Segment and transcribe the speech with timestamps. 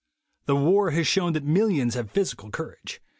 [0.47, 3.01] The war has shown that millions have physical courage.